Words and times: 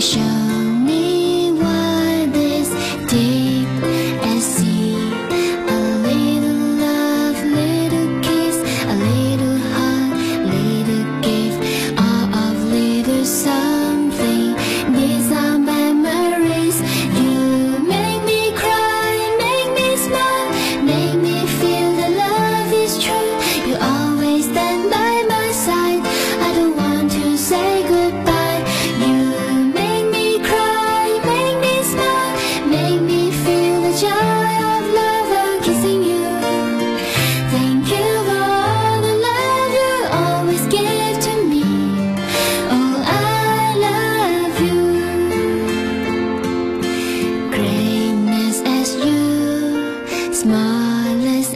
smallest 0.00 0.16
as 0.16 0.20
me. 0.20 0.26
You 0.26 0.36
show 0.36 0.45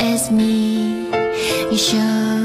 as 0.00 0.30
me. 0.30 1.08
You 1.70 1.76
show 1.76 2.37